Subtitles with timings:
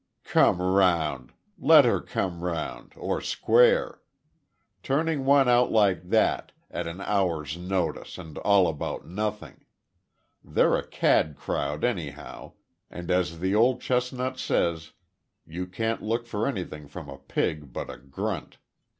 [0.23, 1.31] "Come round!
[1.59, 4.01] Let her come round or square.
[4.81, 9.63] Turning one out like that at an hour's notice and all about nothing.
[10.43, 12.53] They're a cad crowd anyhow,
[12.89, 14.93] and as the old chestnut says
[15.45, 18.57] you can't look for anything from a pig but a grunt.